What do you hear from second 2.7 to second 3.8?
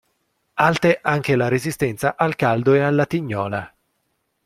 e alla tignola.